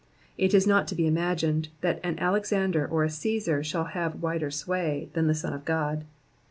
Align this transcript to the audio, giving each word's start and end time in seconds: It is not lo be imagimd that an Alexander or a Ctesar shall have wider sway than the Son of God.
It 0.35 0.55
is 0.55 0.65
not 0.65 0.91
lo 0.91 0.95
be 0.95 1.03
imagimd 1.03 1.67
that 1.81 1.99
an 2.03 2.17
Alexander 2.17 2.87
or 2.87 3.03
a 3.03 3.07
Ctesar 3.07 3.63
shall 3.63 3.83
have 3.83 4.19
wider 4.23 4.49
sway 4.49 5.09
than 5.13 5.27
the 5.27 5.35
Son 5.35 5.53
of 5.53 5.63
God. 5.63 6.05